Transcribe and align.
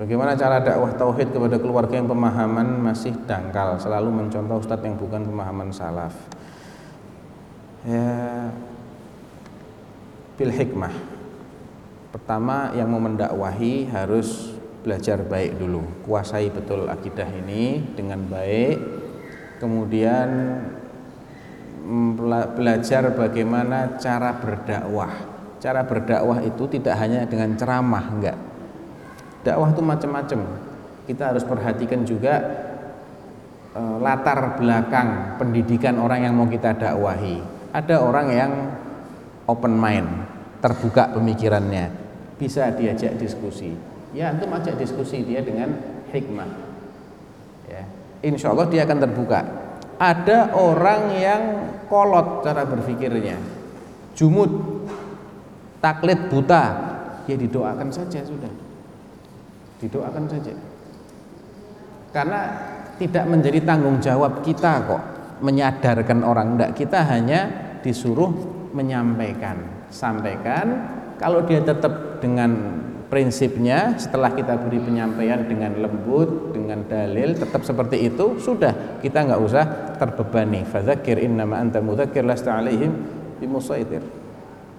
Bagaimana 0.00 0.32
cara 0.32 0.64
dakwah 0.64 0.96
tauhid 0.96 1.28
kepada 1.28 1.60
keluarga 1.60 1.92
yang 1.92 2.08
pemahaman 2.08 2.80
masih 2.80 3.12
dangkal, 3.28 3.76
selalu 3.76 4.08
mencontoh 4.08 4.56
ustadz 4.56 4.80
yang 4.80 4.96
bukan 4.96 5.28
pemahaman 5.28 5.68
salaf. 5.76 6.16
Ya, 7.84 8.48
bil 10.40 10.56
hikmah. 10.56 10.96
Pertama 12.16 12.72
yang 12.72 12.88
mau 12.88 12.96
mendakwahi 12.96 13.92
harus 13.92 14.56
belajar 14.80 15.20
baik 15.20 15.60
dulu, 15.60 15.84
kuasai 16.08 16.48
betul 16.48 16.88
akidah 16.88 17.28
ini 17.28 17.84
dengan 17.92 18.24
baik. 18.24 18.80
Kemudian 19.60 20.28
belajar 22.56 23.12
bagaimana 23.12 24.00
cara 24.00 24.32
berdakwah. 24.32 25.12
Cara 25.60 25.84
berdakwah 25.84 26.40
itu 26.40 26.64
tidak 26.72 26.96
hanya 26.96 27.28
dengan 27.28 27.52
ceramah, 27.52 28.08
enggak 28.16 28.49
dakwah 29.44 29.72
itu 29.72 29.82
macam-macam. 29.82 30.40
Kita 31.08 31.34
harus 31.34 31.42
perhatikan 31.42 32.06
juga 32.06 32.34
e, 33.74 33.82
latar 33.98 34.60
belakang 34.60 35.40
pendidikan 35.40 35.98
orang 35.98 36.28
yang 36.28 36.34
mau 36.36 36.46
kita 36.46 36.76
dakwahi. 36.76 37.42
Ada 37.74 38.02
orang 38.02 38.26
yang 38.30 38.52
open 39.48 39.74
mind 39.74 40.08
terbuka 40.62 41.10
pemikirannya. 41.16 41.90
Bisa 42.38 42.70
diajak 42.74 43.16
diskusi. 43.18 43.74
Ya 44.10 44.34
untuk 44.34 44.50
ajak 44.50 44.78
diskusi 44.78 45.22
dia 45.22 45.40
dengan 45.42 45.74
hikmah. 46.10 46.50
Ya 47.66 47.82
insya 48.22 48.52
Allah 48.52 48.68
dia 48.68 48.84
akan 48.86 48.98
terbuka. 49.02 49.40
Ada 50.00 50.56
orang 50.56 51.02
yang 51.12 51.42
kolot 51.92 52.40
cara 52.40 52.64
berpikirnya. 52.64 53.36
Jumut 54.16 54.50
taklid 55.82 56.28
buta. 56.32 56.64
Ya 57.28 57.36
didoakan 57.38 57.94
saja 57.94 58.26
sudah 58.26 58.69
didoakan 59.80 60.24
saja. 60.28 60.52
Karena 62.12 62.40
tidak 63.00 63.24
menjadi 63.26 63.58
tanggung 63.64 63.96
jawab 63.98 64.44
kita 64.44 64.84
kok 64.84 65.02
menyadarkan 65.40 66.20
orang. 66.20 66.54
Tidak 66.54 66.72
kita 66.76 67.00
hanya 67.08 67.40
disuruh 67.80 68.30
menyampaikan. 68.76 69.88
Sampaikan 69.88 70.66
kalau 71.16 71.42
dia 71.48 71.64
tetap 71.64 72.22
dengan 72.22 72.78
prinsipnya 73.10 73.98
setelah 73.98 74.30
kita 74.30 74.54
beri 74.62 74.78
penyampaian 74.78 75.42
dengan 75.42 75.74
lembut 75.82 76.54
dengan 76.54 76.86
dalil 76.86 77.34
tetap 77.34 77.64
seperti 77.64 78.06
itu 78.06 78.38
sudah. 78.38 79.00
Kita 79.00 79.26
nggak 79.26 79.40
usah 79.40 79.64
terbebani. 79.96 80.62
Fadzakir 80.68 81.18
innama 81.24 81.58
anta 81.58 81.80
mudzakir 81.80 82.22
lasta 82.22 82.60
alaihim 82.60 82.92
bimusaitir 83.40 84.19